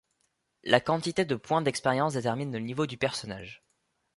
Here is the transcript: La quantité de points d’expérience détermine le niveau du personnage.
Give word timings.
La 0.63 0.79
quantité 0.79 1.25
de 1.25 1.35
points 1.35 1.61
d’expérience 1.61 2.13
détermine 2.15 2.51
le 2.51 2.57
niveau 2.57 2.87
du 2.87 2.97
personnage. 2.97 3.63